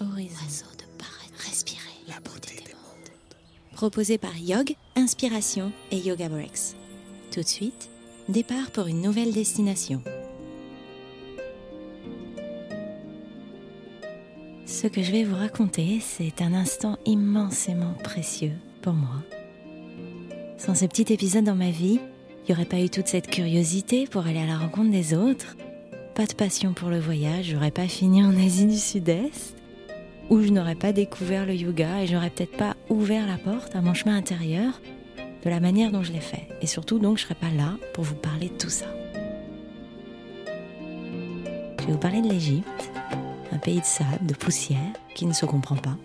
horizon. 0.00 0.66
de 0.78 0.84
paraître, 0.98 1.46
respirer 1.46 1.80
la 2.08 2.20
beauté 2.20 2.56
des 2.56 2.72
mondes. 2.72 3.10
Proposé 3.72 4.18
par 4.18 4.36
Yog, 4.36 4.74
Inspiration 4.96 5.72
et 5.90 5.98
Yoga 5.98 6.28
Breaks. 6.28 6.74
Tout 7.32 7.40
de 7.40 7.46
suite, 7.46 7.90
départ 8.28 8.70
pour 8.72 8.86
une 8.86 9.02
nouvelle 9.02 9.32
destination. 9.32 10.02
Ce 14.66 14.86
que 14.86 15.02
je 15.02 15.12
vais 15.12 15.24
vous 15.24 15.36
raconter, 15.36 16.00
c'est 16.00 16.42
un 16.42 16.52
instant 16.52 16.98
immensément 17.04 17.94
précieux 18.04 18.54
pour 18.82 18.92
moi. 18.92 19.22
Sans 20.58 20.74
ce 20.74 20.84
petit 20.84 21.12
épisode 21.12 21.44
dans 21.44 21.54
ma 21.54 21.70
vie, 21.70 22.00
il 22.00 22.48
n'y 22.48 22.54
aurait 22.54 22.68
pas 22.68 22.80
eu 22.80 22.90
toute 22.90 23.08
cette 23.08 23.28
curiosité 23.28 24.06
pour 24.06 24.26
aller 24.26 24.40
à 24.40 24.46
la 24.46 24.58
rencontre 24.58 24.90
des 24.90 25.14
autres, 25.14 25.56
pas 26.14 26.26
de 26.26 26.34
passion 26.34 26.74
pour 26.74 26.90
le 26.90 26.98
voyage, 26.98 27.50
j'aurais 27.52 27.70
pas 27.70 27.88
fini 27.88 28.22
en 28.24 28.36
Asie 28.36 28.66
du 28.66 28.78
Sud-Est, 28.78 29.54
ou 30.30 30.42
je 30.42 30.48
n'aurais 30.48 30.74
pas 30.74 30.92
découvert 30.92 31.46
le 31.46 31.54
yoga 31.54 32.02
et 32.02 32.06
j'aurais 32.06 32.30
peut-être 32.30 32.56
pas 32.56 32.76
ouvert 32.88 33.26
la 33.26 33.38
porte 33.38 33.74
à 33.74 33.80
mon 33.80 33.94
chemin 33.94 34.16
intérieur 34.16 34.80
de 35.44 35.50
la 35.50 35.60
manière 35.60 35.90
dont 35.90 36.02
je 36.02 36.12
l'ai 36.12 36.20
fait. 36.20 36.48
Et 36.60 36.66
surtout, 36.66 36.98
donc, 36.98 37.18
je 37.18 37.24
serais 37.24 37.34
pas 37.34 37.50
là 37.50 37.76
pour 37.94 38.04
vous 38.04 38.14
parler 38.14 38.48
de 38.48 38.56
tout 38.56 38.70
ça. 38.70 38.86
Je 41.80 41.86
vais 41.86 41.92
vous 41.92 41.98
parler 41.98 42.20
de 42.20 42.28
l'Égypte, 42.28 42.90
un 43.52 43.58
pays 43.58 43.80
de 43.80 43.84
sable, 43.84 44.26
de 44.26 44.34
poussière, 44.34 44.78
qui 45.14 45.26
ne 45.26 45.32
se 45.32 45.46
comprend 45.46 45.76
pas, 45.76 45.96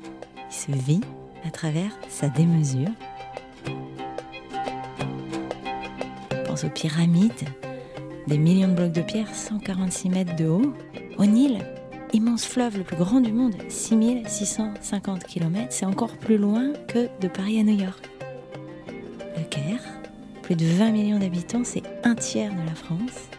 qui 0.49 0.57
se 0.57 0.71
vit 0.71 1.01
à 1.45 1.51
travers 1.51 1.91
sa 2.09 2.29
démesure. 2.29 2.89
pense 6.53 6.65
aux 6.65 6.69
pyramides, 6.69 7.49
des 8.27 8.37
millions 8.37 8.67
de 8.67 8.75
blocs 8.75 8.91
de 8.91 9.01
pierre, 9.01 9.33
146 9.33 10.09
mètres 10.09 10.35
de 10.35 10.45
haut, 10.45 10.73
au 11.17 11.25
Nil, 11.25 11.57
immense 12.13 12.45
fleuve 12.45 12.77
le 12.77 12.83
plus 12.83 12.95
grand 12.95 13.19
du 13.19 13.31
monde, 13.31 13.55
6650 13.69 15.23
km, 15.23 15.67
c'est 15.71 15.85
encore 15.85 16.17
plus 16.17 16.37
loin 16.37 16.71
que 16.87 17.09
de 17.19 17.27
Paris 17.27 17.59
à 17.59 17.63
New 17.63 17.79
York. 17.79 18.09
Le 19.35 19.43
Caire, 19.43 19.83
plus 20.41 20.55
de 20.55 20.65
20 20.65 20.91
millions 20.91 21.19
d'habitants, 21.19 21.63
c'est 21.63 21.83
un 22.03 22.15
tiers 22.15 22.53
de 22.53 22.65
la 22.65 22.75
France. 22.75 23.29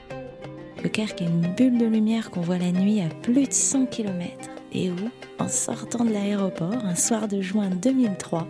Le 0.82 0.88
Caire 0.88 1.14
qui 1.14 1.24
est 1.24 1.28
une 1.28 1.54
bulle 1.54 1.78
de 1.78 1.86
lumière 1.86 2.30
qu'on 2.30 2.40
voit 2.40 2.58
la 2.58 2.72
nuit 2.72 3.00
à 3.00 3.08
plus 3.08 3.46
de 3.46 3.52
100 3.52 3.86
km. 3.86 4.50
Et 4.72 4.90
où, 4.90 4.96
en 5.38 5.48
sortant 5.48 6.04
de 6.04 6.12
l'aéroport, 6.12 6.84
un 6.84 6.96
soir 6.96 7.28
de 7.28 7.40
juin 7.40 7.70
2003, 7.70 8.48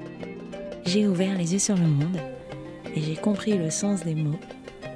j'ai 0.86 1.06
ouvert 1.06 1.36
les 1.36 1.52
yeux 1.52 1.58
sur 1.58 1.76
le 1.76 1.86
monde 1.86 2.18
et 2.94 3.00
j'ai 3.02 3.14
compris 3.14 3.58
le 3.58 3.70
sens 3.70 4.04
des 4.04 4.14
mots 4.14 4.40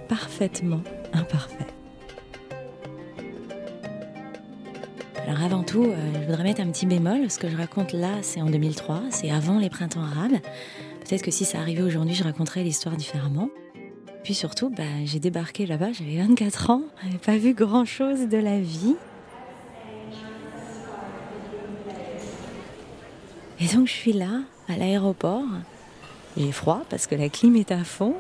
parfaitement 0.09 0.81
imparfait. 1.13 1.78
Alors 5.29 5.43
avant 5.43 5.63
tout, 5.63 5.85
euh, 5.85 5.95
je 6.15 6.27
voudrais 6.27 6.43
mettre 6.43 6.63
un 6.63 6.71
petit 6.71 6.87
bémol. 6.87 7.31
Ce 7.31 7.39
que 7.39 7.51
je 7.51 7.57
raconte 7.59 7.93
là, 7.93 8.15
c'est 8.23 8.41
en 8.41 8.49
2003, 8.49 9.03
c'est 9.11 9.31
avant 9.31 9.59
les 9.59 9.69
printemps 9.69 10.03
arabes. 10.03 10.39
Peut-être 11.05 11.21
que 11.21 11.31
si 11.31 11.45
ça 11.45 11.59
arrivait 11.59 11.83
aujourd'hui, 11.83 12.15
je 12.15 12.25
raconterais 12.25 12.63
l'histoire 12.63 12.97
différemment. 12.97 13.51
Puis 14.25 14.33
surtout, 14.33 14.71
bah, 14.71 14.85
j'ai 15.05 15.21
débarqué 15.21 15.67
là-bas, 15.67 15.93
j'avais 15.93 16.17
24 16.17 16.71
ans, 16.71 16.83
j'avais 17.05 17.19
pas 17.19 17.37
vu 17.37 17.53
grand-chose 17.53 18.21
de 18.31 18.39
la 18.39 18.59
vie. 18.59 18.97
Et 23.61 23.67
donc 23.67 23.87
je 23.87 23.93
suis 23.93 24.15
là, 24.15 24.41
à 24.67 24.79
l'aéroport. 24.79 25.45
J'ai 26.39 26.53
froid 26.53 26.85
parce 26.89 27.07
que 27.07 27.15
la 27.15 27.29
clim 27.29 27.55
est 27.57 27.71
à 27.71 27.85
fond. 27.85 28.15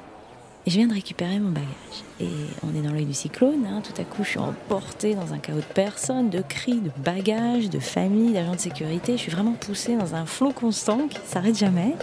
Et 0.68 0.70
je 0.70 0.76
viens 0.76 0.86
de 0.86 0.92
récupérer 0.92 1.38
mon 1.38 1.48
bagage. 1.48 2.04
Et 2.20 2.28
on 2.62 2.78
est 2.78 2.86
dans 2.86 2.92
l'œil 2.92 3.06
du 3.06 3.14
cyclone. 3.14 3.66
Hein. 3.66 3.80
Tout 3.80 3.98
à 3.98 4.04
coup, 4.04 4.22
je 4.22 4.28
suis 4.28 4.38
emportée 4.38 5.14
dans 5.14 5.32
un 5.32 5.38
chaos 5.38 5.60
de 5.60 5.62
personnes, 5.62 6.28
de 6.28 6.42
cris, 6.42 6.82
de 6.82 6.90
bagages, 7.02 7.70
de 7.70 7.78
familles, 7.78 8.34
d'agents 8.34 8.54
de 8.54 8.60
sécurité. 8.60 9.12
Je 9.12 9.22
suis 9.22 9.32
vraiment 9.32 9.54
poussée 9.54 9.96
dans 9.96 10.14
un 10.14 10.26
flot 10.26 10.52
constant 10.52 11.08
qui 11.08 11.16
ne 11.16 11.24
s'arrête 11.24 11.56
jamais. 11.56 11.94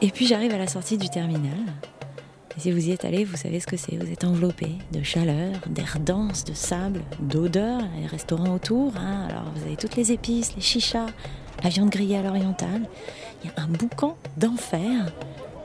Et 0.00 0.10
puis 0.10 0.26
j'arrive 0.26 0.52
à 0.52 0.58
la 0.58 0.66
sortie 0.66 0.98
du 0.98 1.08
terminal. 1.08 1.52
Et 2.56 2.60
si 2.60 2.72
vous 2.72 2.88
y 2.88 2.90
êtes 2.90 3.04
allé, 3.04 3.22
vous 3.22 3.36
savez 3.36 3.60
ce 3.60 3.68
que 3.68 3.76
c'est. 3.76 3.94
Vous 3.94 4.10
êtes 4.10 4.24
enveloppé 4.24 4.70
de 4.90 5.04
chaleur, 5.04 5.52
d'air 5.68 5.98
dense, 6.00 6.42
de 6.42 6.52
sable, 6.52 7.02
d'odeur, 7.20 7.80
les 8.00 8.08
restaurants 8.08 8.56
autour. 8.56 8.96
Hein. 8.96 9.28
Alors 9.30 9.52
vous 9.54 9.62
avez 9.62 9.76
toutes 9.76 9.94
les 9.94 10.10
épices, 10.10 10.56
les 10.56 10.62
chichas, 10.62 11.06
la 11.62 11.70
viande 11.70 11.90
grillée 11.90 12.16
à 12.16 12.22
l'orientale. 12.22 12.88
Il 13.42 13.50
y 13.50 13.52
a 13.56 13.62
un 13.62 13.68
boucan 13.68 14.16
d'enfer, 14.36 15.12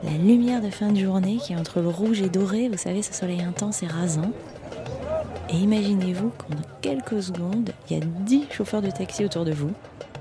la 0.02 0.12
lumière 0.12 0.62
de 0.62 0.70
fin 0.70 0.92
de 0.92 0.98
journée 0.98 1.36
qui 1.36 1.52
est 1.52 1.56
entre 1.56 1.80
le 1.80 1.88
rouge 1.88 2.22
et 2.22 2.28
doré, 2.28 2.68
vous 2.68 2.78
savez, 2.78 3.02
ce 3.02 3.12
soleil 3.12 3.42
intense 3.42 3.82
et 3.82 3.86
rasant. 3.86 4.32
Et 5.50 5.56
imaginez-vous 5.56 6.30
qu'en 6.30 6.56
quelques 6.80 7.22
secondes, 7.22 7.70
il 7.88 7.98
y 7.98 8.00
a 8.00 8.04
10 8.04 8.46
chauffeurs 8.50 8.82
de 8.82 8.90
taxi 8.90 9.24
autour 9.24 9.44
de 9.44 9.52
vous. 9.52 9.72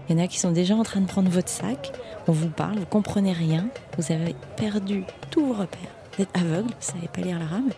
Il 0.10 0.18
y 0.18 0.20
en 0.20 0.24
a 0.24 0.28
qui 0.28 0.40
sont 0.40 0.52
déjà 0.52 0.76
en 0.76 0.84
train 0.84 1.02
de 1.02 1.06
prendre 1.06 1.30
votre 1.30 1.50
sac. 1.50 1.92
On 2.28 2.32
vous 2.32 2.50
parle, 2.50 2.80
vous 2.80 2.86
comprenez 2.86 3.32
rien. 3.32 3.68
Vous 3.98 4.12
avez 4.12 4.36
perdu 4.58 5.04
tous 5.30 5.46
vos 5.46 5.54
repères. 5.54 5.96
Vous 6.18 6.24
êtes 6.24 6.36
aveugle, 6.36 6.70
vous 6.70 6.76
savez 6.80 7.08
pas 7.08 7.22
lire 7.22 7.40
l'arabe. 7.40 7.72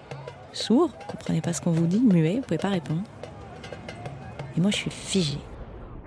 Sourd, 0.54 0.88
vous 0.88 1.12
comprenez 1.12 1.42
pas 1.42 1.54
ce 1.54 1.62
qu'on 1.62 1.72
vous 1.72 1.88
dit, 1.88 2.00
muet, 2.00 2.38
vous 2.38 2.42
pouvez 2.42 2.58
pas 2.58 2.70
répondre. 2.70 3.02
Et 4.58 4.62
moi, 4.62 4.72
je 4.72 4.78
suis 4.78 4.92
figée. 4.92 5.40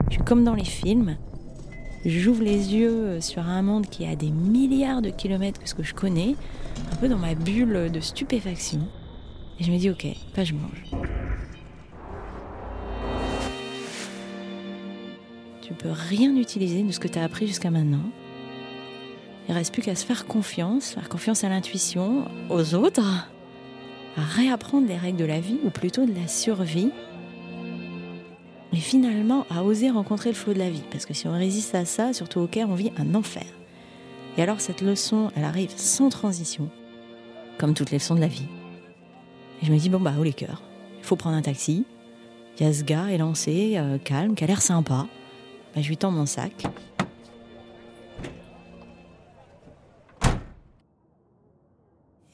Je 0.08 0.14
suis 0.14 0.24
comme 0.24 0.44
dans 0.44 0.54
les 0.54 0.64
films 0.64 1.16
j'ouvre 2.04 2.42
les 2.42 2.74
yeux 2.74 3.20
sur 3.20 3.42
un 3.42 3.62
monde 3.62 3.86
qui 3.86 4.06
a 4.06 4.16
des 4.16 4.30
milliards 4.30 5.02
de 5.02 5.10
kilomètres 5.10 5.60
que 5.60 5.68
ce 5.68 5.74
que 5.74 5.82
je 5.82 5.94
connais, 5.94 6.36
un 6.92 6.96
peu 6.96 7.08
dans 7.08 7.18
ma 7.18 7.34
bulle 7.34 7.90
de 7.90 8.00
stupéfaction. 8.00 8.86
Et 9.58 9.64
je 9.64 9.70
me 9.70 9.78
dis, 9.78 9.90
ok, 9.90 10.06
pas 10.34 10.44
je 10.44 10.54
mange. 10.54 10.90
Tu 15.62 15.72
peux 15.72 15.90
rien 15.90 16.36
utiliser 16.36 16.82
de 16.82 16.92
ce 16.92 17.00
que 17.00 17.08
tu 17.08 17.18
as 17.18 17.24
appris 17.24 17.46
jusqu'à 17.46 17.70
maintenant. 17.70 18.04
Il 19.48 19.54
reste 19.54 19.72
plus 19.72 19.82
qu'à 19.82 19.94
se 19.94 20.04
faire 20.04 20.26
confiance, 20.26 20.90
faire 20.90 21.08
confiance 21.08 21.44
à 21.44 21.48
l'intuition, 21.48 22.26
aux 22.50 22.74
autres, 22.74 23.28
à 24.16 24.20
réapprendre 24.20 24.86
les 24.86 24.96
règles 24.96 25.18
de 25.18 25.24
la 25.24 25.40
vie, 25.40 25.58
ou 25.64 25.70
plutôt 25.70 26.06
de 26.06 26.14
la 26.14 26.28
survie, 26.28 26.90
mais 28.74 28.80
finalement 28.80 29.46
à 29.50 29.62
oser 29.62 29.88
rencontrer 29.88 30.30
le 30.30 30.34
flot 30.34 30.52
de 30.52 30.58
la 30.58 30.68
vie. 30.68 30.82
Parce 30.90 31.06
que 31.06 31.14
si 31.14 31.28
on 31.28 31.32
résiste 31.32 31.76
à 31.76 31.84
ça, 31.84 32.12
surtout 32.12 32.40
au 32.40 32.48
Caire, 32.48 32.68
on 32.68 32.74
vit 32.74 32.90
un 32.96 33.14
enfer. 33.14 33.46
Et 34.36 34.42
alors 34.42 34.60
cette 34.60 34.80
leçon, 34.80 35.30
elle 35.36 35.44
arrive 35.44 35.70
sans 35.76 36.08
transition, 36.08 36.68
comme 37.56 37.74
toutes 37.74 37.92
les 37.92 37.98
leçons 37.98 38.16
de 38.16 38.20
la 38.20 38.26
vie. 38.26 38.48
Et 39.62 39.66
je 39.66 39.72
me 39.72 39.78
dis, 39.78 39.88
bon 39.88 40.00
bah, 40.00 40.14
haut 40.18 40.24
les 40.24 40.32
cœurs, 40.32 40.60
il 40.98 41.04
faut 41.04 41.14
prendre 41.14 41.36
un 41.36 41.42
taxi. 41.42 41.84
Il 42.58 42.66
y 42.66 42.68
a 42.68 42.72
ce 42.72 42.82
gars 42.82 43.12
élancé, 43.12 43.74
euh, 43.76 43.96
calme, 43.98 44.34
qui 44.34 44.42
a 44.42 44.48
l'air 44.48 44.60
sympa. 44.60 45.06
Bah, 45.72 45.80
je 45.80 45.86
lui 45.86 45.96
tends 45.96 46.10
mon 46.10 46.26
sac. 46.26 46.64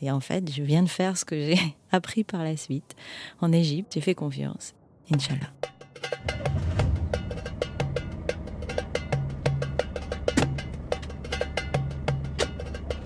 Et 0.01 0.11
en 0.11 0.21
fait, 0.21 0.51
je 0.51 0.63
viens 0.63 0.83
de 0.83 0.89
faire 0.89 1.19
ce 1.19 1.27
que 1.27 1.37
j'ai 1.37 1.59
appris 1.93 2.25
par 2.25 2.45
la 2.45 2.57
suite. 2.57 2.97
En 3.43 3.53
Égypte, 3.53 3.93
j'ai 3.93 4.01
fait 4.01 4.15
confiance. 4.15 4.73
Inch'Allah. 5.13 5.51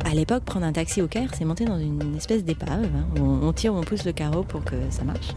À 0.04 0.16
l'époque, 0.16 0.44
prendre 0.44 0.64
un 0.64 0.72
taxi 0.72 1.02
au 1.02 1.08
Caire, 1.08 1.30
c'est 1.34 1.44
monter 1.44 1.64
dans 1.64 1.78
une 1.78 2.16
espèce 2.16 2.44
d'épave. 2.44 2.84
Hein, 2.84 3.20
on 3.20 3.52
tire 3.52 3.74
ou 3.74 3.78
on 3.78 3.82
pousse 3.82 4.04
le 4.04 4.12
carreau 4.12 4.44
pour 4.44 4.62
que 4.62 4.76
ça 4.90 5.02
marche. 5.02 5.32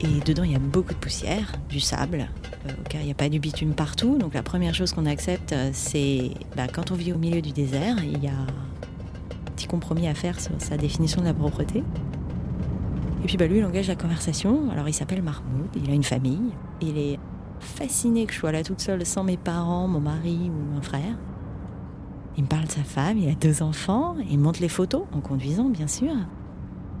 Et 0.00 0.20
dedans, 0.24 0.44
il 0.44 0.52
y 0.52 0.54
a 0.54 0.60
beaucoup 0.60 0.92
de 0.92 0.98
poussière, 0.98 1.54
du 1.68 1.80
sable. 1.80 2.28
Euh, 2.66 2.72
au 2.78 2.88
Caire, 2.88 3.00
il 3.00 3.06
n'y 3.06 3.10
a 3.10 3.16
pas 3.16 3.28
du 3.28 3.40
bitume 3.40 3.74
partout. 3.74 4.18
Donc 4.18 4.34
la 4.34 4.42
première 4.42 4.74
chose 4.74 4.92
qu'on 4.92 5.06
accepte, 5.06 5.52
euh, 5.52 5.70
c'est 5.72 6.30
bah, 6.56 6.68
quand 6.72 6.90
on 6.90 6.94
vit 6.94 7.12
au 7.12 7.18
milieu 7.18 7.40
du 7.40 7.52
désert, 7.52 7.96
il 8.04 8.22
y 8.22 8.28
a 8.28 8.32
un 8.32 9.50
petit 9.56 9.66
compromis 9.66 10.06
à 10.06 10.14
faire 10.14 10.40
sur 10.40 10.52
sa 10.58 10.76
définition 10.76 11.20
de 11.20 11.26
la 11.26 11.34
propreté. 11.34 11.82
Et 13.24 13.26
puis 13.26 13.38
bah, 13.38 13.46
lui, 13.46 13.58
il 13.58 13.64
engage 13.64 13.88
la 13.88 13.96
conversation. 13.96 14.70
Alors 14.70 14.86
il 14.86 14.92
s'appelle 14.92 15.22
Mahmoud, 15.22 15.70
il 15.74 15.90
a 15.90 15.94
une 15.94 16.04
famille. 16.04 16.52
Il 16.82 16.98
est 16.98 17.18
fasciné 17.58 18.26
que 18.26 18.34
je 18.34 18.38
sois 18.38 18.52
là 18.52 18.62
toute 18.62 18.80
seule 18.80 19.04
sans 19.06 19.24
mes 19.24 19.38
parents, 19.38 19.88
mon 19.88 20.00
mari 20.00 20.50
ou 20.50 20.76
un 20.76 20.82
frère. 20.82 21.16
Il 22.36 22.44
me 22.44 22.48
parle 22.48 22.66
de 22.66 22.70
sa 22.70 22.82
femme, 22.82 23.16
il 23.16 23.28
a 23.30 23.34
deux 23.34 23.62
enfants, 23.62 24.16
il 24.30 24.38
montre 24.38 24.60
les 24.60 24.68
photos, 24.68 25.04
en 25.12 25.20
conduisant 25.20 25.70
bien 25.70 25.86
sûr. 25.86 26.12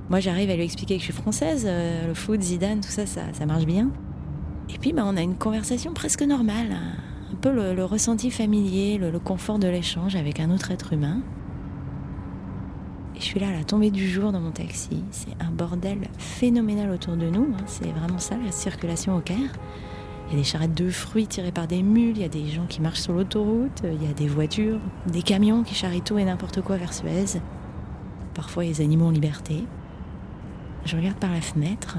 Moi 0.08 0.20
j'arrive 0.20 0.48
à 0.48 0.56
lui 0.56 0.62
expliquer 0.62 0.94
que 0.94 1.00
je 1.00 1.06
suis 1.06 1.12
française, 1.12 1.64
euh, 1.66 2.08
le 2.08 2.14
foot, 2.14 2.40
Zidane, 2.40 2.80
tout 2.80 2.90
ça, 2.90 3.04
ça, 3.06 3.46
marche 3.46 3.66
bien. 3.66 3.90
Et 4.72 4.78
puis 4.78 4.92
bah, 4.92 5.02
on 5.04 5.16
a 5.16 5.22
une 5.22 5.34
conversation 5.34 5.92
presque 5.92 6.22
normale, 6.22 6.72
un 7.32 7.36
peu 7.36 7.52
le, 7.52 7.84
ressenti 7.84 8.30
familier, 8.30 8.96
le 8.96 9.18
confort 9.18 9.58
de 9.58 9.68
l'échange 9.68 10.14
avec 10.14 10.40
un 10.40 10.50
autre 10.50 10.70
être 10.70 10.92
humain. 10.92 11.18
Je 13.16 13.22
suis 13.22 13.38
là 13.40 13.48
à 13.48 13.52
la 13.52 13.64
tombée 13.64 13.90
du 13.90 14.08
jour 14.08 14.32
dans 14.32 14.40
mon 14.40 14.50
taxi. 14.50 15.02
C'est 15.10 15.40
un 15.40 15.50
bordel 15.50 15.98
phénoménal 16.18 16.90
autour 16.90 17.16
de 17.16 17.28
nous. 17.28 17.54
Hein. 17.54 17.64
C'est 17.66 17.90
vraiment 17.92 18.18
ça, 18.18 18.36
la 18.44 18.50
circulation 18.50 19.16
au 19.16 19.20
Caire. 19.20 19.52
Il 20.26 20.32
y 20.32 20.34
a 20.34 20.38
des 20.38 20.44
charrettes 20.44 20.74
de 20.74 20.90
fruits 20.90 21.26
tirées 21.26 21.52
par 21.52 21.66
des 21.66 21.82
mules, 21.82 22.16
il 22.16 22.22
y 22.22 22.24
a 22.24 22.28
des 22.28 22.46
gens 22.46 22.66
qui 22.66 22.80
marchent 22.80 23.00
sur 23.00 23.12
l'autoroute, 23.12 23.82
il 23.84 24.02
y 24.02 24.10
a 24.10 24.14
des 24.14 24.26
voitures, 24.26 24.80
des 25.06 25.22
camions 25.22 25.62
qui 25.62 25.74
charrient 25.74 26.02
tout 26.02 26.18
et 26.18 26.24
n'importe 26.24 26.62
quoi 26.62 26.76
vers 26.76 26.94
Suez. 26.94 27.40
Parfois, 28.32 28.64
des 28.64 28.80
animaux 28.80 29.06
en 29.06 29.10
liberté. 29.10 29.64
Je 30.86 30.96
regarde 30.96 31.16
par 31.16 31.30
la 31.30 31.40
fenêtre 31.40 31.98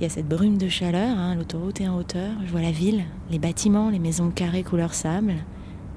Il 0.00 0.04
y 0.04 0.06
a 0.06 0.08
cette 0.08 0.26
brume 0.26 0.58
de 0.58 0.68
chaleur, 0.68 1.16
hein, 1.16 1.34
l'autoroute 1.34 1.80
est 1.80 1.88
en 1.88 1.96
hauteur, 1.96 2.30
je 2.44 2.50
vois 2.50 2.62
la 2.62 2.72
ville, 2.72 3.04
les 3.30 3.38
bâtiments, 3.38 3.90
les 3.90 3.98
maisons 3.98 4.30
carrées 4.30 4.62
couleur 4.62 4.94
sable, 4.94 5.34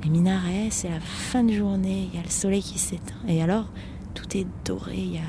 les 0.03 0.09
minarets, 0.09 0.67
c'est 0.69 0.89
la 0.89 0.99
fin 0.99 1.43
de 1.43 1.53
journée, 1.53 2.09
il 2.11 2.15
y 2.17 2.19
a 2.19 2.23
le 2.23 2.29
soleil 2.29 2.61
qui 2.61 2.77
s'éteint. 2.77 3.15
Et 3.27 3.41
alors, 3.41 3.67
tout 4.15 4.35
est 4.35 4.47
doré, 4.65 4.97
il 4.97 5.13
y 5.13 5.17
a... 5.17 5.21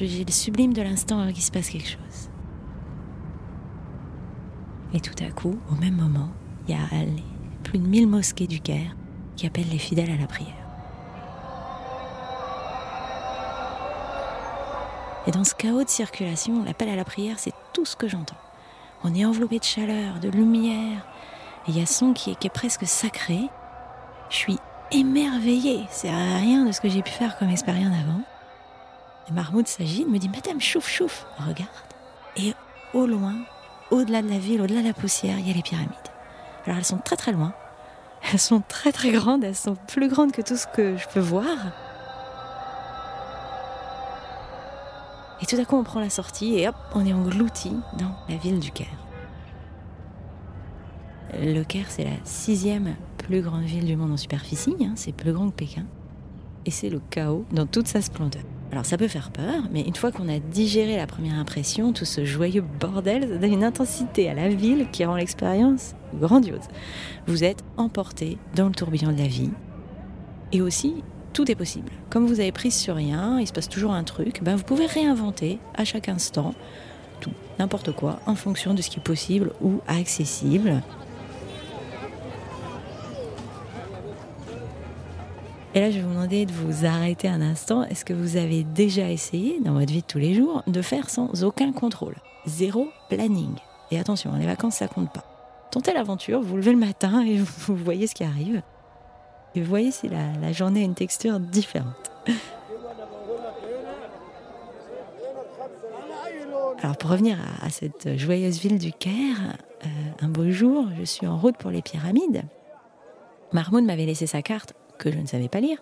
Le 0.00 0.32
sublime 0.32 0.72
de 0.72 0.82
l'instant 0.82 1.32
qu'il 1.32 1.42
se 1.42 1.52
passe 1.52 1.70
quelque 1.70 1.88
chose. 1.88 2.30
Et 4.92 5.00
tout 5.00 5.14
à 5.24 5.30
coup, 5.30 5.56
au 5.70 5.74
même 5.76 5.94
moment, 5.94 6.30
il 6.66 6.74
y 6.74 6.78
a 6.78 6.86
plus 7.62 7.78
de 7.78 7.86
1000 7.86 8.08
mosquées 8.08 8.48
du 8.48 8.60
Caire 8.60 8.96
qui 9.36 9.46
appellent 9.46 9.70
les 9.70 9.78
fidèles 9.78 10.10
à 10.10 10.16
la 10.16 10.26
prière. 10.26 10.52
Et 15.26 15.30
dans 15.30 15.44
ce 15.44 15.54
chaos 15.54 15.84
de 15.84 15.88
circulation, 15.88 16.64
l'appel 16.64 16.88
à 16.88 16.96
la 16.96 17.04
prière, 17.04 17.38
c'est 17.38 17.54
tout 17.72 17.84
ce 17.84 17.96
que 17.96 18.08
j'entends. 18.08 18.36
On 19.04 19.14
est 19.14 19.24
enveloppé 19.24 19.58
de 19.58 19.64
chaleur, 19.64 20.18
de 20.20 20.28
lumière, 20.28 21.06
et 21.66 21.70
il 21.70 21.78
y 21.78 21.82
a 21.82 21.86
son 21.86 22.12
qui 22.12 22.30
est, 22.30 22.34
qui 22.34 22.48
est 22.48 22.50
presque 22.50 22.86
sacré. 22.86 23.40
Je 24.28 24.36
suis 24.36 24.58
émerveillée, 24.90 25.86
c'est 25.90 26.10
rien 26.10 26.64
de 26.64 26.72
ce 26.72 26.80
que 26.80 26.88
j'ai 26.88 27.02
pu 27.02 27.10
faire 27.10 27.38
comme 27.38 27.50
expérience 27.50 27.94
avant. 27.94 28.20
Et 29.28 29.32
Mahmoud 29.32 29.66
s'agit, 29.66 30.04
me 30.04 30.18
dit 30.18 30.28
Madame, 30.28 30.60
chouf, 30.60 30.88
chouf, 30.88 31.26
regarde. 31.38 31.68
Et 32.36 32.54
au 32.92 33.06
loin, 33.06 33.34
au-delà 33.90 34.22
de 34.22 34.28
la 34.28 34.38
ville, 34.38 34.60
au-delà 34.60 34.82
de 34.82 34.88
la 34.88 34.94
poussière, 34.94 35.38
il 35.38 35.48
y 35.48 35.50
a 35.50 35.54
les 35.54 35.62
pyramides. 35.62 35.90
Alors 36.66 36.78
elles 36.78 36.84
sont 36.84 36.98
très 36.98 37.16
très 37.16 37.32
loin, 37.32 37.52
elles 38.32 38.38
sont 38.38 38.62
très 38.66 38.92
très 38.92 39.10
grandes, 39.10 39.44
elles 39.44 39.56
sont 39.56 39.76
plus 39.86 40.08
grandes 40.08 40.32
que 40.32 40.42
tout 40.42 40.56
ce 40.56 40.66
que 40.66 40.96
je 40.96 41.06
peux 41.08 41.20
voir. 41.20 41.56
Et 45.42 45.46
tout 45.46 45.56
à 45.56 45.64
coup, 45.64 45.76
on 45.76 45.84
prend 45.84 46.00
la 46.00 46.10
sortie 46.10 46.58
et 46.58 46.68
hop, 46.68 46.76
on 46.94 47.04
est 47.04 47.12
englouti 47.12 47.76
dans 47.98 48.14
la 48.28 48.36
ville 48.36 48.60
du 48.60 48.70
Caire. 48.70 49.03
Le 51.32 51.62
Caire, 51.62 51.86
c'est 51.88 52.04
la 52.04 52.16
sixième 52.24 52.94
plus 53.18 53.40
grande 53.40 53.64
ville 53.64 53.86
du 53.86 53.96
monde 53.96 54.12
en 54.12 54.16
superficie, 54.16 54.76
hein, 54.82 54.92
c'est 54.96 55.12
plus 55.12 55.32
grand 55.32 55.50
que 55.50 55.54
Pékin. 55.54 55.84
Et 56.66 56.70
c'est 56.70 56.90
le 56.90 57.00
chaos 57.10 57.44
dans 57.52 57.66
toute 57.66 57.88
sa 57.88 58.00
splendeur. 58.00 58.42
Alors 58.72 58.86
ça 58.86 58.96
peut 58.96 59.08
faire 59.08 59.30
peur, 59.30 59.64
mais 59.72 59.82
une 59.82 59.94
fois 59.94 60.10
qu'on 60.10 60.28
a 60.28 60.38
digéré 60.38 60.96
la 60.96 61.06
première 61.06 61.38
impression, 61.38 61.92
tout 61.92 62.04
ce 62.04 62.24
joyeux 62.24 62.64
bordel, 62.80 63.28
ça 63.28 63.38
donne 63.38 63.52
une 63.52 63.64
intensité 63.64 64.28
à 64.28 64.34
la 64.34 64.48
ville 64.48 64.86
qui 64.90 65.04
rend 65.04 65.16
l'expérience 65.16 65.94
grandiose. 66.20 66.66
Vous 67.26 67.44
êtes 67.44 67.62
emporté 67.76 68.38
dans 68.54 68.66
le 68.66 68.74
tourbillon 68.74 69.12
de 69.12 69.18
la 69.18 69.28
vie. 69.28 69.50
Et 70.52 70.60
aussi, 70.60 71.02
tout 71.32 71.50
est 71.50 71.54
possible. 71.54 71.90
Comme 72.10 72.26
vous 72.26 72.40
avez 72.40 72.52
prise 72.52 72.74
sur 72.74 72.96
rien, 72.96 73.38
il 73.40 73.46
se 73.46 73.52
passe 73.52 73.68
toujours 73.68 73.92
un 73.92 74.04
truc, 74.04 74.42
ben 74.42 74.56
vous 74.56 74.64
pouvez 74.64 74.86
réinventer 74.86 75.58
à 75.74 75.84
chaque 75.84 76.08
instant 76.08 76.54
tout, 77.20 77.32
n'importe 77.58 77.92
quoi, 77.92 78.20
en 78.26 78.34
fonction 78.34 78.74
de 78.74 78.82
ce 78.82 78.90
qui 78.90 78.98
est 78.98 79.02
possible 79.02 79.52
ou 79.60 79.80
accessible. 79.86 80.82
Et 85.76 85.80
là, 85.80 85.90
je 85.90 85.96
vais 85.96 86.02
vous 86.02 86.10
demander 86.10 86.46
de 86.46 86.52
vous 86.52 86.86
arrêter 86.86 87.26
un 87.26 87.40
instant. 87.40 87.82
Est-ce 87.82 88.04
que 88.04 88.12
vous 88.12 88.36
avez 88.36 88.62
déjà 88.62 89.10
essayé, 89.10 89.58
dans 89.58 89.72
votre 89.72 89.92
vie 89.92 90.02
de 90.02 90.06
tous 90.06 90.18
les 90.18 90.32
jours, 90.32 90.62
de 90.68 90.82
faire 90.82 91.10
sans 91.10 91.42
aucun 91.42 91.72
contrôle? 91.72 92.14
Zéro 92.46 92.90
planning. 93.08 93.56
Et 93.90 93.98
attention, 93.98 94.36
les 94.36 94.46
vacances, 94.46 94.76
ça 94.76 94.86
compte 94.86 95.12
pas. 95.12 95.24
Tentez 95.72 95.92
l'aventure, 95.92 96.40
vous 96.42 96.56
levez 96.56 96.70
le 96.70 96.78
matin 96.78 97.26
et 97.26 97.38
vous 97.66 97.74
voyez 97.74 98.06
ce 98.06 98.14
qui 98.14 98.22
arrive. 98.22 98.62
Et 99.56 99.62
vous 99.62 99.68
voyez 99.68 99.90
si 99.90 100.08
la, 100.08 100.52
journée 100.52 100.82
a 100.82 100.84
une 100.84 100.94
texture 100.94 101.40
différente. 101.40 102.12
Alors 106.82 106.96
pour 106.96 107.10
revenir 107.10 107.36
à, 107.62 107.70
cette 107.70 108.16
joyeuse 108.16 108.60
ville 108.60 108.78
du 108.78 108.92
Caire, 108.92 109.56
euh, 109.84 109.88
un 110.20 110.28
beau 110.28 110.50
jour, 110.50 110.86
je 110.96 111.04
suis 111.04 111.26
en 111.26 111.36
route 111.36 111.56
pour 111.56 111.72
les 111.72 111.82
pyramides. 111.82 112.44
Mahmoud 113.52 113.84
m'avait 113.84 114.06
laissé 114.06 114.26
sa 114.28 114.42
carte 114.42 114.74
que 114.98 115.10
je 115.10 115.18
ne 115.18 115.26
savais 115.26 115.48
pas 115.48 115.60
lire. 115.60 115.78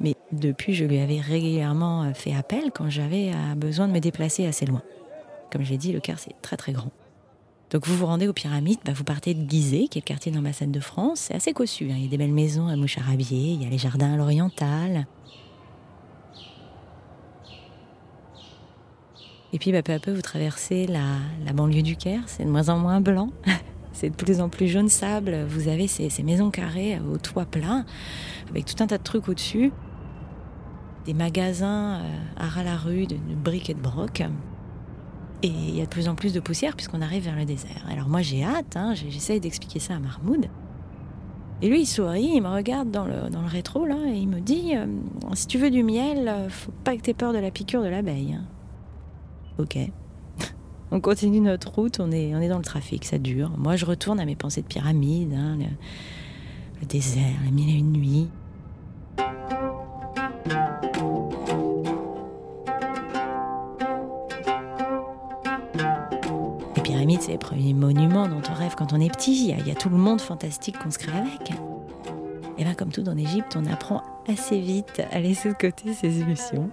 Mais 0.00 0.14
depuis, 0.32 0.74
je 0.74 0.84
lui 0.84 0.98
avais 0.98 1.20
régulièrement 1.20 2.04
euh, 2.04 2.12
fait 2.14 2.34
appel 2.34 2.70
quand 2.72 2.88
j'avais 2.88 3.32
euh, 3.32 3.54
besoin 3.54 3.86
de 3.86 3.92
me 3.92 4.00
déplacer 4.00 4.46
assez 4.46 4.66
loin. 4.66 4.82
Comme 5.52 5.62
j'ai 5.62 5.76
dit, 5.76 5.92
le 5.92 6.00
Caire, 6.00 6.18
c'est 6.18 6.34
très 6.40 6.56
très 6.56 6.72
grand. 6.72 6.90
Donc 7.70 7.86
vous 7.86 7.96
vous 7.96 8.06
rendez 8.06 8.26
aux 8.26 8.32
pyramides, 8.32 8.80
bah, 8.84 8.92
vous 8.92 9.04
partez 9.04 9.34
de 9.34 9.48
Gizeh, 9.48 9.88
qui 9.88 9.98
est 9.98 10.02
le 10.02 10.06
quartier 10.06 10.32
de 10.32 10.36
l'ambassade 10.36 10.72
de 10.72 10.80
France. 10.80 11.20
C'est 11.20 11.34
assez 11.34 11.52
cossu, 11.52 11.90
hein. 11.90 11.94
il 11.96 12.04
y 12.04 12.06
a 12.06 12.10
des 12.10 12.18
belles 12.18 12.32
maisons 12.32 12.66
à 12.66 12.76
Moucharabier, 12.76 13.52
il 13.52 13.62
y 13.62 13.66
a 13.66 13.68
les 13.68 13.78
jardins 13.78 14.14
à 14.14 14.16
l'oriental. 14.16 15.06
Et 19.52 19.58
puis 19.58 19.70
bah, 19.72 19.82
peu 19.82 19.92
à 19.92 19.98
peu, 19.98 20.12
vous 20.12 20.22
traversez 20.22 20.86
la, 20.86 21.52
banlieue 21.52 21.82
du 21.82 21.96
Caire, 21.96 22.22
c'est 22.26 22.44
de 22.44 22.50
moins 22.50 22.68
en 22.68 22.78
moins 22.78 23.00
blanc. 23.00 23.30
c'est 23.92 24.10
de 24.10 24.14
plus 24.14 24.40
en 24.40 24.48
plus 24.48 24.68
jaune 24.68 24.88
sable. 24.88 25.44
Vous 25.48 25.68
avez 25.68 25.86
ces, 25.86 26.22
maisons 26.22 26.50
carrées 26.50 27.00
au 27.00 27.18
toit 27.18 27.44
plein 27.44 27.84
avec 28.50 28.64
tout 28.64 28.82
un 28.82 28.86
tas 28.86 28.98
de 28.98 29.02
trucs 29.02 29.28
au-dessus. 29.28 29.72
Des 31.06 31.14
magasins 31.14 32.00
euh, 32.00 32.16
à 32.36 32.46
ras 32.46 32.62
la 32.62 32.76
rue 32.76 33.06
de, 33.06 33.16
briques 33.34 33.70
et 33.70 33.74
de 33.74 33.80
broc. 33.80 34.22
Et 35.42 35.48
il 35.48 35.74
y 35.74 35.80
a 35.80 35.84
de 35.84 35.90
plus 35.90 36.08
en 36.08 36.14
plus 36.14 36.34
de 36.34 36.40
poussière 36.40 36.76
puisqu'on 36.76 37.00
arrive 37.00 37.24
vers 37.24 37.36
le 37.36 37.46
désert. 37.46 37.86
Alors 37.90 38.08
moi 38.08 38.20
j'ai 38.20 38.44
hâte, 38.44 38.76
hein, 38.76 38.94
j'essaye 38.94 39.40
d'expliquer 39.40 39.80
ça 39.80 39.94
à 39.94 39.98
Mahmoud. 39.98 40.46
Et 41.62 41.68
lui 41.68 41.80
il 41.80 41.86
sourit, 41.86 42.30
il 42.34 42.42
me 42.42 42.48
regarde 42.48 42.90
dans 42.90 43.04
le, 43.04 43.30
dans 43.30 43.40
le 43.40 43.48
rétro 43.48 43.86
là 43.86 43.96
et 44.06 44.16
il 44.16 44.28
me 44.28 44.40
dit 44.40 44.76
euh, 44.76 44.86
Si 45.34 45.46
tu 45.46 45.58
veux 45.58 45.70
du 45.70 45.82
miel, 45.82 46.48
faut 46.50 46.72
pas 46.84 46.96
que 46.96 47.02
t'aies 47.02 47.14
peur 47.14 47.32
de 47.32 47.38
la 47.38 47.50
piqûre 47.50 47.82
de 47.82 47.88
l'abeille. 47.88 48.34
Hein. 48.34 48.44
Ok. 49.58 49.78
On 50.92 51.00
continue 51.00 51.40
notre 51.40 51.72
route, 51.72 52.00
on 52.00 52.10
est, 52.10 52.34
on 52.34 52.40
est 52.40 52.48
dans 52.48 52.58
le 52.58 52.64
trafic, 52.64 53.04
ça 53.04 53.18
dure. 53.18 53.50
Moi 53.56 53.76
je 53.76 53.84
retourne 53.84 54.18
à 54.18 54.24
mes 54.24 54.36
pensées 54.36 54.62
de 54.62 54.66
pyramide, 54.66 55.34
hein, 55.34 55.56
le, 56.80 56.86
désert, 56.86 57.24
les 57.44 57.50
mille 57.50 57.70
et 57.70 57.78
une 57.78 57.92
nuits. 57.92 58.28
Les 66.76 66.82
pyramides, 66.82 67.20
c'est 67.22 67.32
les 67.32 67.38
premiers 67.38 67.74
monuments 67.74 68.26
dont 68.26 68.42
on 68.50 68.54
rêve 68.54 68.74
quand 68.76 68.92
on 68.92 69.00
est 69.00 69.14
petit. 69.14 69.48
Il 69.48 69.66
y, 69.66 69.70
a, 69.70 69.74
tout 69.74 69.90
le 69.90 69.96
monde 69.96 70.20
fantastique 70.20 70.78
qu'on 70.78 70.90
se 70.90 70.98
crée 70.98 71.16
avec. 71.16 71.52
Et 72.58 72.64
bien, 72.64 72.74
comme 72.74 72.90
tout 72.90 73.08
en 73.08 73.16
Égypte, 73.16 73.56
on 73.56 73.66
apprend 73.66 74.02
assez 74.28 74.60
vite 74.60 75.02
à 75.12 75.20
laisser 75.20 75.50
de 75.50 75.54
côté 75.54 75.94
ces 75.94 76.18
illusions. 76.18 76.70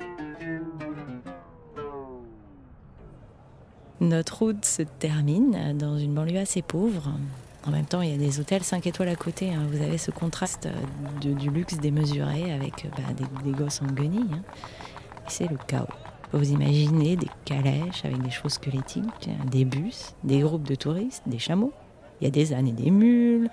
Notre 3.99 4.39
route 4.39 4.63
se 4.63 4.83
termine 4.83 5.75
dans 5.77 5.97
une 5.97 6.13
banlieue 6.13 6.39
assez 6.39 6.61
pauvre. 6.61 7.11
En 7.65 7.71
même 7.71 7.85
temps, 7.85 8.01
il 8.01 8.11
y 8.11 8.13
a 8.13 8.17
des 8.17 8.39
hôtels 8.39 8.63
5 8.63 8.85
étoiles 8.87 9.09
à 9.09 9.15
côté. 9.15 9.49
Hein. 9.53 9.63
Vous 9.71 9.81
avez 9.81 9.97
ce 9.97 10.11
contraste 10.11 10.69
du 11.19 11.49
luxe 11.49 11.77
démesuré 11.77 12.53
avec 12.53 12.87
bah, 12.95 13.25
des, 13.43 13.51
gosses 13.51 13.81
en 13.81 13.87
guenilles. 13.87 14.25
Hein. 14.31 14.41
C'est 15.27 15.49
le 15.49 15.57
chaos. 15.67 15.87
Vous 16.31 16.51
imaginez 16.51 17.15
des 17.15 17.29
calèches 17.45 18.05
avec 18.05 18.21
des 18.21 18.29
chevaux 18.29 18.49
squelettiques, 18.49 19.29
des 19.49 19.65
bus, 19.65 20.13
des 20.23 20.39
groupes 20.39 20.67
de 20.67 20.75
touristes, 20.75 21.23
des 21.25 21.39
chameaux. 21.39 21.73
Il 22.19 22.25
y 22.25 22.27
a 22.27 22.31
des 22.31 22.53
ânes 22.53 22.67
et 22.67 22.71
des 22.71 22.91
mules, 22.91 23.49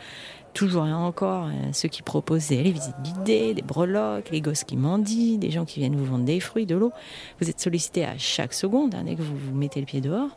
toujours 0.55 0.87
et 0.87 0.93
encore 0.93 1.47
euh, 1.47 1.73
ceux 1.73 1.89
qui 1.89 2.03
proposaient 2.03 2.63
les 2.63 2.71
visites 2.71 2.97
guidées, 3.03 3.55
des 3.55 3.63
breloques, 3.63 4.31
les 4.31 4.41
gosses 4.41 4.65
qui 4.65 4.77
mendient, 4.77 5.39
des 5.39 5.51
gens 5.51 5.65
qui 5.65 5.81
viennent 5.81 5.97
vous 5.97 6.05
vendre 6.05 6.25
des 6.25 6.41
fruits, 6.41 6.67
de 6.67 6.77
l'eau. 6.77 6.93
Vous 7.41 7.51
êtes 7.51 7.61
sollicité 7.61 8.05
à 8.05 8.17
chaque 8.17 8.55
seconde 8.55 8.95
hein, 8.95 9.03
dès 9.05 9.17
que 9.17 9.23
vous 9.23 9.37
vous 9.37 9.55
mettez 9.55 9.81
le 9.81 9.87
pied 9.87 10.01
dehors. 10.01 10.37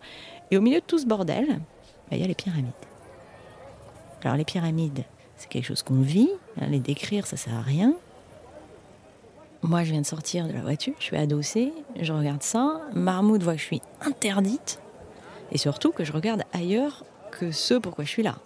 Et 0.52 0.58
au 0.58 0.62
milieu 0.62 0.80
de 0.80 0.86
tout 0.86 0.98
ce 0.98 1.06
bordel, 1.06 1.48
bah, 1.48 2.18
il 2.18 2.20
y 2.20 2.24
a 2.24 2.28
les 2.28 2.36
pyramides. 2.36 2.72
Alors 4.24 4.36
les 4.36 4.46
pyramides, 4.46 5.04
c'est 5.38 5.48
quelque 5.48 5.66
chose 5.66 5.84
qu'on 5.84 6.02
vit, 6.02 6.30
hein, 6.60 6.68
les 6.70 6.80
décrire 6.80 7.26
ça 7.26 7.38
sert 7.38 7.54
à 7.54 7.62
rien. 7.62 7.94
Moi, 9.64 9.84
je 9.84 9.92
viens 9.92 10.02
de 10.02 10.06
sortir 10.06 10.48
de 10.48 10.54
la 10.54 10.62
voiture, 10.62 10.94
je 11.00 11.06
suis 11.06 11.18
adossée, 11.18 11.74
je 12.00 12.14
regarde 12.14 12.44
ça. 12.44 12.82
Marmoud 12.94 13.42
voit 13.42 13.54
que 13.54 13.60
je 13.60 13.66
suis 13.66 13.82
interdite. 14.02 14.80
Et 15.52 15.58
surtout 15.58 15.92
que 15.92 16.04
je 16.04 16.14
regarde 16.14 16.44
ailleurs 16.54 17.04
que 17.32 17.52
ce 17.52 17.74
pourquoi 17.76 18.04
je 18.04 18.10
suis 18.10 18.24
là. 18.24 18.38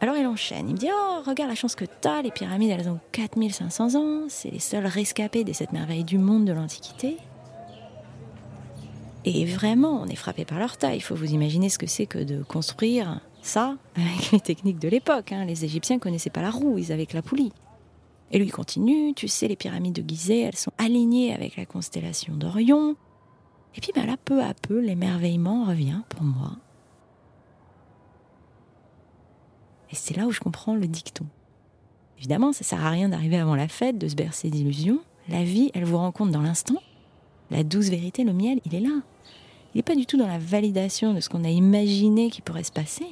Alors 0.00 0.16
il 0.16 0.26
enchaîne, 0.26 0.68
il 0.68 0.72
me 0.72 0.78
dit 0.78 0.88
Oh, 0.90 1.22
regarde 1.26 1.50
la 1.50 1.54
chance 1.54 1.74
que 1.74 1.84
t'as, 1.84 2.22
les 2.22 2.30
pyramides 2.30 2.70
elles 2.70 2.88
ont 2.88 3.00
4500 3.12 3.94
ans, 3.96 4.24
c'est 4.28 4.50
les 4.50 4.58
seuls 4.58 4.86
rescapés 4.86 5.44
des 5.44 5.52
sept 5.52 5.72
merveilles 5.72 6.04
du 6.04 6.18
monde 6.18 6.46
de 6.46 6.52
l'Antiquité. 6.52 7.18
Et 9.26 9.44
vraiment, 9.44 10.00
on 10.00 10.06
est 10.06 10.16
frappé 10.16 10.46
par 10.46 10.58
leur 10.58 10.78
taille. 10.78 10.96
Il 10.96 11.02
faut 11.02 11.14
vous 11.14 11.32
imaginer 11.32 11.68
ce 11.68 11.78
que 11.78 11.86
c'est 11.86 12.06
que 12.06 12.18
de 12.18 12.42
construire 12.42 13.20
ça 13.42 13.76
avec 13.94 14.30
les 14.32 14.40
techniques 14.40 14.78
de 14.78 14.88
l'époque. 14.88 15.32
Hein. 15.32 15.44
Les 15.44 15.64
Égyptiens 15.64 15.98
connaissaient 15.98 16.30
pas 16.30 16.42
la 16.42 16.50
roue, 16.50 16.78
ils 16.78 16.92
avaient 16.92 17.06
que 17.06 17.16
la 17.16 17.22
poulie. 17.22 17.52
Et 18.32 18.38
lui 18.38 18.48
continue, 18.48 19.12
tu 19.14 19.28
sais, 19.28 19.48
les 19.48 19.56
pyramides 19.56 19.92
de 19.92 20.08
Gizeh, 20.08 20.42
elles 20.42 20.56
sont 20.56 20.72
alignées 20.78 21.34
avec 21.34 21.56
la 21.56 21.66
constellation 21.66 22.34
d'Orion. 22.34 22.96
Et 23.74 23.80
puis 23.80 23.92
ben 23.94 24.06
là, 24.06 24.16
peu 24.24 24.42
à 24.42 24.54
peu, 24.54 24.80
l'émerveillement 24.80 25.64
revient 25.64 26.00
pour 26.08 26.22
moi. 26.22 26.52
Et 29.90 29.96
c'est 29.96 30.16
là 30.16 30.26
où 30.26 30.30
je 30.30 30.40
comprends 30.40 30.74
le 30.74 30.86
dicton. 30.86 31.26
Évidemment, 32.18 32.52
ça 32.52 32.64
sert 32.64 32.84
à 32.84 32.90
rien 32.90 33.08
d'arriver 33.08 33.38
avant 33.38 33.54
la 33.54 33.68
fête, 33.68 33.98
de 33.98 34.06
se 34.06 34.14
bercer 34.14 34.50
d'illusions. 34.50 35.00
La 35.28 35.42
vie, 35.42 35.70
elle 35.74 35.84
vous 35.84 35.96
rencontre 35.96 36.32
dans 36.32 36.42
l'instant. 36.42 36.82
La 37.50 37.64
douce 37.64 37.88
vérité, 37.88 38.24
le 38.24 38.32
miel, 38.32 38.60
il 38.64 38.74
est 38.74 38.80
là. 38.80 39.02
Il 39.74 39.78
n'est 39.78 39.82
pas 39.82 39.94
du 39.94 40.06
tout 40.06 40.16
dans 40.16 40.26
la 40.26 40.38
validation 40.38 41.14
de 41.14 41.20
ce 41.20 41.28
qu'on 41.28 41.44
a 41.44 41.48
imaginé 41.48 42.30
qui 42.30 42.42
pourrait 42.42 42.64
se 42.64 42.72
passer. 42.72 43.06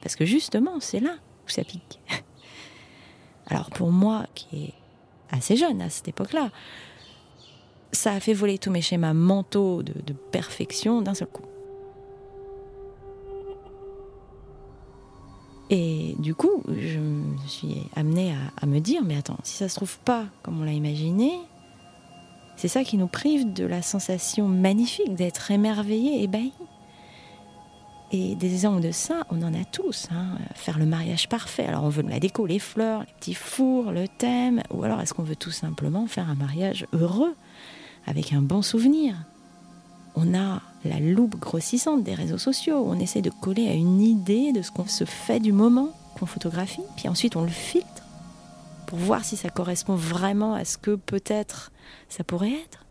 Parce 0.00 0.16
que 0.16 0.24
justement, 0.24 0.80
c'est 0.80 1.00
là 1.00 1.16
où 1.46 1.50
ça 1.50 1.64
pique. 1.64 2.00
Alors 3.46 3.70
pour 3.70 3.90
moi, 3.90 4.26
qui 4.34 4.64
est 4.64 4.74
assez 5.30 5.56
jeune 5.56 5.82
à 5.82 5.90
cette 5.90 6.08
époque-là, 6.08 6.50
ça 7.92 8.12
a 8.12 8.20
fait 8.20 8.34
voler 8.34 8.58
tous 8.58 8.70
mes 8.70 8.82
schémas 8.82 9.14
mentaux 9.14 9.82
de, 9.82 9.94
de 10.06 10.12
perfection 10.12 11.02
d'un 11.02 11.14
seul 11.14 11.28
coup. 11.28 11.44
Et 15.70 16.14
du 16.18 16.34
coup, 16.34 16.62
je 16.66 16.98
me 16.98 17.36
suis 17.46 17.82
amenée 17.94 18.34
à, 18.60 18.66
me 18.66 18.78
dire, 18.78 19.02
mais 19.04 19.16
attends, 19.16 19.38
si 19.42 19.54
ça 19.54 19.68
se 19.68 19.74
trouve 19.74 19.98
pas 19.98 20.24
comme 20.42 20.60
on 20.60 20.64
l'a 20.64 20.72
imaginé, 20.72 21.32
c'est 22.56 22.68
ça 22.68 22.84
qui 22.84 22.96
nous 22.96 23.06
prive 23.06 23.52
de 23.52 23.66
la 23.66 23.82
sensation 23.82 24.48
magnifique 24.48 25.14
d'être 25.14 25.50
émerveillé, 25.50 26.22
ébahi. 26.22 26.52
Et 28.10 28.34
des 28.36 28.54
exemples 28.54 28.80
de 28.80 28.90
ça, 28.90 29.26
on 29.28 29.42
en 29.42 29.52
a 29.52 29.64
tous. 29.64 30.08
Hein. 30.10 30.38
Faire 30.54 30.78
le 30.78 30.86
mariage 30.86 31.28
parfait. 31.28 31.66
Alors 31.66 31.84
on 31.84 31.90
veut 31.90 32.02
la 32.02 32.18
déco, 32.18 32.46
les 32.46 32.58
fleurs, 32.58 33.00
les 33.00 33.12
petits 33.18 33.34
fours, 33.34 33.92
le 33.92 34.08
thème. 34.08 34.62
Ou 34.70 34.82
alors 34.82 35.00
est-ce 35.02 35.12
qu'on 35.12 35.22
veut 35.22 35.36
tout 35.36 35.50
simplement 35.50 36.06
faire 36.06 36.30
un 36.30 36.34
mariage 36.34 36.86
heureux, 36.94 37.34
avec 38.06 38.32
un 38.32 38.40
bon 38.40 38.62
souvenir? 38.62 39.14
On 40.16 40.34
a 40.34 40.62
la 40.84 41.00
loupe 41.00 41.38
grossissante 41.38 42.02
des 42.02 42.14
réseaux 42.14 42.38
sociaux. 42.38 42.84
On 42.86 42.98
essaie 42.98 43.22
de 43.22 43.30
coller 43.30 43.68
à 43.68 43.74
une 43.74 44.00
idée 44.00 44.52
de 44.52 44.62
ce 44.62 44.70
qu'on 44.70 44.86
se 44.86 45.04
fait 45.04 45.40
du 45.40 45.52
moment 45.52 45.92
qu'on 46.18 46.26
photographie. 46.26 46.82
Puis 46.96 47.08
ensuite 47.08 47.36
on 47.36 47.42
le 47.42 47.48
filtre 47.48 48.04
pour 48.86 48.98
voir 48.98 49.24
si 49.24 49.36
ça 49.36 49.50
correspond 49.50 49.94
vraiment 49.94 50.54
à 50.54 50.64
ce 50.64 50.78
que 50.78 50.94
peut-être 50.94 51.72
ça 52.08 52.24
pourrait 52.24 52.52
être. 52.52 52.86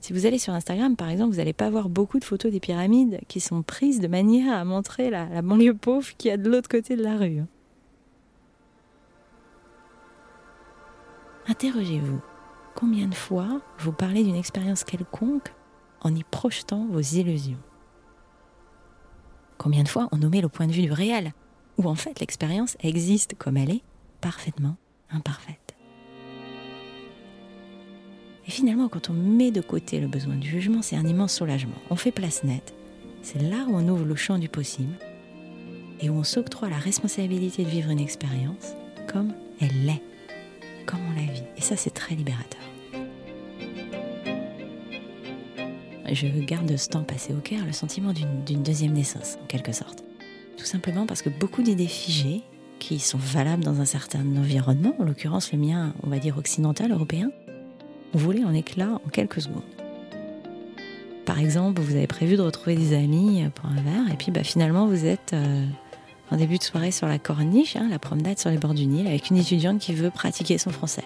Si 0.00 0.12
vous 0.12 0.26
allez 0.26 0.38
sur 0.38 0.52
Instagram, 0.52 0.96
par 0.96 1.10
exemple, 1.10 1.30
vous 1.30 1.36
n'allez 1.36 1.52
pas 1.52 1.70
voir 1.70 1.88
beaucoup 1.88 2.18
de 2.18 2.24
photos 2.24 2.50
des 2.50 2.58
pyramides 2.58 3.20
qui 3.28 3.38
sont 3.38 3.62
prises 3.62 4.00
de 4.00 4.08
manière 4.08 4.52
à 4.52 4.64
montrer 4.64 5.10
la, 5.10 5.42
banlieue 5.42 5.74
pauvre 5.74 6.08
qui 6.16 6.28
a 6.28 6.36
de 6.36 6.50
l'autre 6.50 6.68
côté 6.68 6.96
de 6.96 7.04
la 7.04 7.16
rue. 7.16 7.42
Interrogez-vous. 11.46 12.20
Combien 12.74 13.08
de 13.08 13.14
fois 13.14 13.60
vous 13.78 13.92
parlez 13.92 14.24
d'une 14.24 14.36
expérience 14.36 14.84
quelconque 14.84 15.52
en 16.00 16.14
y 16.14 16.24
projetant 16.24 16.86
vos 16.86 17.00
illusions 17.00 17.60
Combien 19.58 19.84
de 19.84 19.88
fois 19.88 20.08
on 20.12 20.18
nommait 20.18 20.40
le 20.40 20.48
point 20.48 20.66
de 20.66 20.72
vue 20.72 20.82
du 20.82 20.92
réel, 20.92 21.32
où 21.78 21.88
en 21.88 21.94
fait 21.94 22.18
l'expérience 22.18 22.76
existe 22.80 23.34
comme 23.38 23.56
elle 23.56 23.70
est, 23.70 23.82
parfaitement 24.20 24.76
imparfaite 25.10 25.62
et 28.46 28.50
finalement, 28.50 28.88
quand 28.88 29.10
on 29.10 29.12
met 29.12 29.50
de 29.50 29.60
côté 29.60 30.00
le 30.00 30.08
besoin 30.08 30.34
du 30.34 30.48
jugement, 30.48 30.82
c'est 30.82 30.96
un 30.96 31.06
immense 31.06 31.34
soulagement. 31.34 31.76
On 31.90 31.96
fait 31.96 32.10
place 32.10 32.42
nette. 32.42 32.74
C'est 33.22 33.40
là 33.40 33.66
où 33.68 33.76
on 33.76 33.88
ouvre 33.88 34.04
le 34.04 34.16
champ 34.16 34.38
du 34.38 34.48
possible 34.48 34.94
et 36.00 36.10
où 36.10 36.14
on 36.14 36.24
s'octroie 36.24 36.68
la 36.68 36.78
responsabilité 36.78 37.64
de 37.64 37.68
vivre 37.68 37.90
une 37.90 38.00
expérience 38.00 38.74
comme 39.06 39.32
elle 39.60 39.86
l'est, 39.86 40.02
comme 40.84 41.00
on 41.10 41.14
la 41.14 41.32
vit. 41.32 41.42
Et 41.56 41.60
ça, 41.60 41.76
c'est 41.76 41.90
très 41.94 42.14
libérateur. 42.14 42.60
Je 46.10 46.26
garde 46.26 46.66
de 46.66 46.76
ce 46.76 46.88
temps 46.88 47.04
passé 47.04 47.32
au 47.32 47.38
Caire 47.38 47.64
le 47.64 47.72
sentiment 47.72 48.12
d'une 48.12 48.62
deuxième 48.62 48.92
naissance, 48.92 49.38
en 49.42 49.46
quelque 49.46 49.72
sorte. 49.72 50.04
Tout 50.58 50.66
simplement 50.66 51.06
parce 51.06 51.22
que 51.22 51.30
beaucoup 51.30 51.62
d'idées 51.62 51.86
figées, 51.86 52.42
qui 52.78 52.98
sont 52.98 53.18
valables 53.18 53.62
dans 53.62 53.80
un 53.80 53.84
certain 53.84 54.20
environnement, 54.36 54.94
en 54.98 55.04
l'occurrence 55.04 55.52
le 55.52 55.58
mien, 55.58 55.94
on 56.02 56.10
va 56.10 56.18
dire 56.18 56.36
occidental, 56.36 56.90
européen, 56.90 57.30
voler 58.12 58.44
en 58.44 58.52
éclat 58.52 59.00
en 59.06 59.08
quelques 59.08 59.40
secondes. 59.40 59.62
Par 61.24 61.38
exemple, 61.38 61.80
vous 61.80 61.94
avez 61.94 62.08
prévu 62.08 62.36
de 62.36 62.42
retrouver 62.42 62.74
des 62.74 62.94
amis 62.94 63.44
pour 63.54 63.66
un 63.66 63.80
verre, 63.80 64.12
et 64.12 64.16
puis 64.16 64.32
bah, 64.32 64.42
finalement 64.42 64.86
vous 64.86 65.06
êtes 65.06 65.32
euh, 65.32 65.64
en 66.32 66.36
début 66.36 66.56
de 66.56 66.62
soirée 66.62 66.90
sur 66.90 67.06
la 67.06 67.18
corniche, 67.18 67.76
hein, 67.76 67.86
la 67.90 67.98
promenade 67.98 68.38
sur 68.38 68.50
les 68.50 68.56
bords 68.56 68.74
du 68.74 68.86
Nil, 68.86 69.06
avec 69.06 69.28
une 69.30 69.36
étudiante 69.36 69.78
qui 69.78 69.92
veut 69.92 70.10
pratiquer 70.10 70.56
son 70.56 70.70
français. 70.70 71.04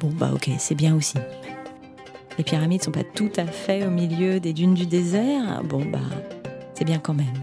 Bon 0.00 0.08
bah 0.08 0.30
ok, 0.32 0.50
c'est 0.58 0.76
bien 0.76 0.94
aussi. 0.94 1.18
Les 2.38 2.44
pyramides 2.44 2.82
sont 2.82 2.92
pas 2.92 3.04
tout 3.04 3.32
à 3.36 3.44
fait 3.44 3.84
au 3.84 3.90
milieu 3.90 4.38
des 4.38 4.52
dunes 4.52 4.74
du 4.74 4.86
désert. 4.86 5.62
Bon 5.64 5.84
bah, 5.84 5.98
c'est 6.74 6.84
bien 6.84 6.98
quand 6.98 7.14
même. 7.14 7.42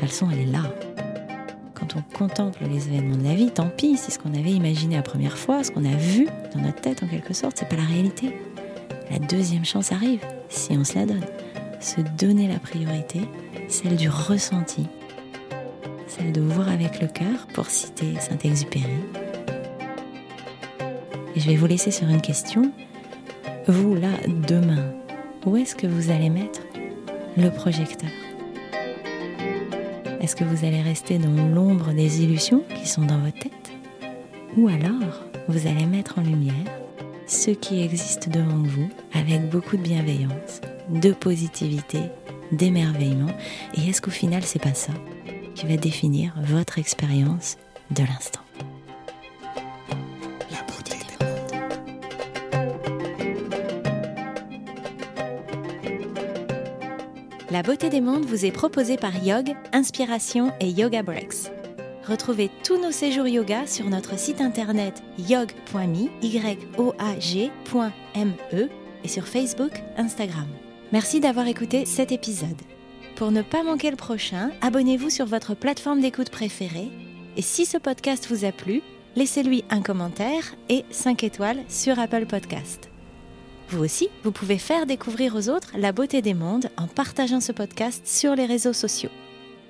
La 0.00 0.06
leçon, 0.06 0.28
elle 0.30 0.40
est 0.40 0.52
là 0.52 0.64
quand 1.74 1.96
on 1.96 2.16
contemple 2.16 2.60
les 2.70 2.88
événements 2.88 3.16
de 3.16 3.24
la 3.24 3.34
vie, 3.34 3.50
tant 3.50 3.68
pis 3.68 3.96
si 3.96 4.12
ce 4.12 4.18
qu'on 4.18 4.34
avait 4.34 4.52
imaginé 4.52 4.96
la 4.96 5.02
première 5.02 5.36
fois, 5.36 5.64
ce 5.64 5.72
qu'on 5.72 5.84
a 5.84 5.96
vu 5.96 6.28
dans 6.54 6.60
notre 6.60 6.80
tête 6.80 7.02
en 7.02 7.08
quelque 7.08 7.34
sorte, 7.34 7.56
c'est 7.58 7.68
pas 7.68 7.76
la 7.76 7.82
réalité. 7.82 8.36
La 9.10 9.18
deuxième 9.18 9.64
chance 9.64 9.90
arrive, 9.90 10.20
si 10.48 10.72
on 10.72 10.84
se 10.84 10.94
la 10.94 11.06
donne. 11.06 11.24
Se 11.80 12.00
donner 12.16 12.46
la 12.46 12.60
priorité, 12.60 13.22
celle 13.68 13.96
du 13.96 14.08
ressenti, 14.08 14.86
celle 16.16 16.32
de 16.32 16.40
voir 16.40 16.68
avec 16.68 17.00
le 17.00 17.08
cœur, 17.08 17.46
pour 17.54 17.66
citer 17.66 18.14
Saint-Exupéry. 18.20 18.84
Et 21.34 21.40
je 21.40 21.48
vais 21.48 21.56
vous 21.56 21.66
laisser 21.66 21.90
sur 21.90 22.08
une 22.08 22.20
question. 22.20 22.70
Vous, 23.66 23.94
là, 23.94 24.10
demain, 24.46 24.92
où 25.46 25.56
est-ce 25.56 25.74
que 25.74 25.86
vous 25.86 26.10
allez 26.10 26.28
mettre 26.28 26.60
le 27.36 27.48
projecteur? 27.48 28.10
Est-ce 30.20 30.36
que 30.36 30.44
vous 30.44 30.66
allez 30.66 30.82
rester 30.82 31.18
dans 31.18 31.48
l'ombre 31.48 31.92
des 31.92 32.22
illusions 32.22 32.62
qui 32.74 32.86
sont 32.86 33.02
dans 33.02 33.18
votre 33.18 33.38
tête? 33.38 33.72
Ou 34.56 34.68
alors, 34.68 35.24
vous 35.48 35.66
allez 35.66 35.86
mettre 35.86 36.18
en 36.18 36.22
lumière 36.22 36.52
ce 37.26 37.50
qui 37.50 37.82
existe 37.82 38.28
devant 38.28 38.62
vous 38.62 38.90
avec 39.14 39.48
beaucoup 39.48 39.78
de 39.78 39.82
bienveillance, 39.82 40.60
de 40.90 41.12
positivité, 41.12 42.00
d'émerveillement? 42.52 43.32
Et 43.74 43.88
est-ce 43.88 44.02
qu'au 44.02 44.10
final, 44.10 44.42
c'est 44.42 44.62
pas 44.62 44.74
ça? 44.74 44.92
Qui 45.54 45.66
va 45.66 45.76
définir 45.76 46.34
votre 46.42 46.78
expérience 46.78 47.56
de 47.90 48.02
l'instant 48.02 48.42
La 57.52 57.62
beauté 57.62 57.90
des 57.90 58.00
mondes 58.00 58.24
vous 58.24 58.46
est 58.46 58.50
proposée 58.50 58.96
par 58.96 59.22
Yog, 59.22 59.54
Inspiration 59.74 60.54
et 60.58 60.70
Yoga 60.70 61.02
Breaks. 61.02 61.52
Retrouvez 62.08 62.50
tous 62.64 62.80
nos 62.80 62.90
séjours 62.90 63.28
yoga 63.28 63.66
sur 63.66 63.90
notre 63.90 64.18
site 64.18 64.40
internet 64.40 65.02
yog.me, 65.18 66.08
y-o-a-g.me 66.22 67.50
et 69.04 69.08
sur 69.08 69.28
Facebook, 69.28 69.72
Instagram. 69.98 70.48
Merci 70.92 71.20
d'avoir 71.20 71.46
écouté 71.46 71.84
cet 71.84 72.10
épisode. 72.10 72.56
Pour 73.22 73.30
ne 73.30 73.42
pas 73.42 73.62
manquer 73.62 73.92
le 73.92 73.96
prochain, 73.96 74.50
abonnez-vous 74.62 75.08
sur 75.08 75.26
votre 75.26 75.54
plateforme 75.54 76.00
d'écoute 76.00 76.28
préférée 76.28 76.88
et 77.36 77.40
si 77.40 77.66
ce 77.66 77.78
podcast 77.78 78.26
vous 78.28 78.44
a 78.44 78.50
plu, 78.50 78.82
laissez-lui 79.14 79.62
un 79.70 79.80
commentaire 79.80 80.56
et 80.68 80.84
5 80.90 81.22
étoiles 81.22 81.62
sur 81.68 82.00
Apple 82.00 82.26
Podcast. 82.26 82.90
Vous 83.68 83.84
aussi, 83.84 84.08
vous 84.24 84.32
pouvez 84.32 84.58
faire 84.58 84.86
découvrir 84.86 85.36
aux 85.36 85.50
autres 85.50 85.70
la 85.78 85.92
beauté 85.92 86.20
des 86.20 86.34
mondes 86.34 86.68
en 86.76 86.88
partageant 86.88 87.40
ce 87.40 87.52
podcast 87.52 88.04
sur 88.08 88.34
les 88.34 88.44
réseaux 88.44 88.72
sociaux. 88.72 89.12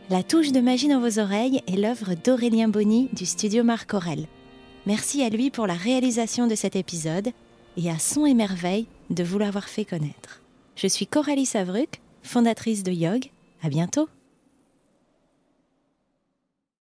La 0.08 0.22
touche 0.22 0.52
de 0.52 0.60
magie 0.60 0.88
dans 0.88 1.00
vos 1.00 1.18
oreilles 1.18 1.60
est 1.66 1.76
l'œuvre 1.76 2.14
d'Aurélien 2.14 2.68
Bonny 2.68 3.10
du 3.12 3.26
studio 3.26 3.64
Marc 3.64 3.92
Aurel. 3.92 4.28
Merci 4.86 5.22
à 5.22 5.28
lui 5.28 5.50
pour 5.50 5.66
la 5.66 5.74
réalisation 5.74 6.46
de 6.46 6.54
cet 6.54 6.74
épisode 6.74 7.28
et 7.76 7.90
à 7.90 7.98
Son 7.98 8.24
et 8.24 8.32
Merveille 8.32 8.86
de 9.10 9.22
vous 9.22 9.38
l'avoir 9.38 9.68
fait 9.68 9.84
connaître. 9.84 10.40
Je 10.74 10.86
suis 10.86 11.06
Coralie 11.06 11.44
Savruc, 11.44 12.00
fondatrice 12.22 12.82
de 12.82 12.92
Yog. 12.92 13.30
À 13.62 13.68
bientôt! 13.68 14.08